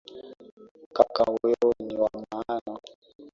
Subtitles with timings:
[0.95, 2.73] Kaka wewe ni wa maana.